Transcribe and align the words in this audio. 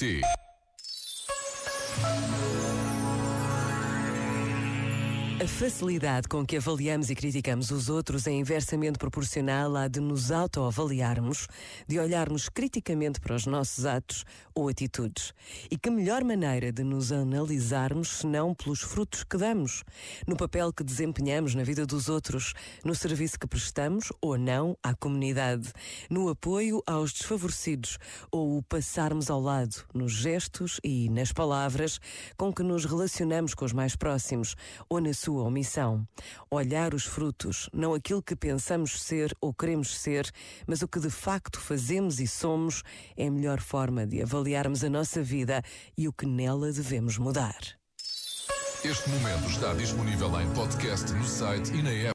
TNT. 0.00 0.49
A 5.42 5.48
facilidade 5.48 6.28
com 6.28 6.44
que 6.44 6.58
avaliamos 6.58 7.08
e 7.08 7.14
criticamos 7.14 7.70
os 7.70 7.88
outros 7.88 8.26
é 8.26 8.30
inversamente 8.30 8.98
proporcional 8.98 9.74
à 9.74 9.88
de 9.88 9.98
nos 9.98 10.30
autoavaliarmos, 10.30 11.48
de 11.88 11.98
olharmos 11.98 12.50
criticamente 12.50 13.18
para 13.18 13.34
os 13.34 13.46
nossos 13.46 13.86
atos 13.86 14.26
ou 14.54 14.68
atitudes. 14.68 15.32
E 15.70 15.78
que 15.78 15.88
melhor 15.88 16.22
maneira 16.24 16.70
de 16.70 16.84
nos 16.84 17.10
analisarmos 17.10 18.18
senão 18.18 18.54
pelos 18.54 18.82
frutos 18.82 19.24
que 19.24 19.38
damos, 19.38 19.82
no 20.26 20.36
papel 20.36 20.74
que 20.74 20.84
desempenhamos 20.84 21.54
na 21.54 21.62
vida 21.62 21.86
dos 21.86 22.10
outros, 22.10 22.52
no 22.84 22.94
serviço 22.94 23.40
que 23.40 23.46
prestamos 23.46 24.12
ou 24.20 24.36
não 24.36 24.76
à 24.82 24.94
comunidade, 24.94 25.72
no 26.10 26.28
apoio 26.28 26.82
aos 26.86 27.14
desfavorecidos 27.14 27.96
ou 28.30 28.58
o 28.58 28.62
passarmos 28.62 29.30
ao 29.30 29.40
lado, 29.40 29.86
nos 29.94 30.12
gestos 30.12 30.78
e 30.84 31.08
nas 31.08 31.32
palavras 31.32 31.98
com 32.36 32.52
que 32.52 32.62
nos 32.62 32.84
relacionamos 32.84 33.54
com 33.54 33.64
os 33.64 33.72
mais 33.72 33.96
próximos 33.96 34.54
ou 34.86 35.00
na 35.00 35.14
sua 35.14 35.29
sua 35.30 35.44
omissão. 35.44 36.04
Olhar 36.50 36.92
os 36.92 37.04
frutos, 37.04 37.70
não 37.72 37.94
aquilo 37.94 38.20
que 38.20 38.34
pensamos 38.34 39.00
ser 39.00 39.32
ou 39.40 39.54
queremos 39.54 39.96
ser, 39.96 40.28
mas 40.66 40.82
o 40.82 40.88
que 40.88 40.98
de 40.98 41.08
facto 41.08 41.60
fazemos 41.60 42.18
e 42.18 42.26
somos, 42.26 42.82
é 43.16 43.28
a 43.28 43.30
melhor 43.30 43.60
forma 43.60 44.04
de 44.04 44.20
avaliarmos 44.20 44.82
a 44.82 44.90
nossa 44.90 45.22
vida 45.22 45.62
e 45.96 46.08
o 46.08 46.12
que 46.12 46.26
nela 46.26 46.72
devemos 46.72 47.16
mudar. 47.16 47.60
Este 48.82 49.08
momento 49.10 49.48
está 49.50 49.72
disponível 49.74 50.40
em 50.40 50.50
podcast 50.52 51.12
no 51.12 51.24
site 51.24 51.70
e 51.74 51.82
na 51.82 51.90
app. 51.90 52.08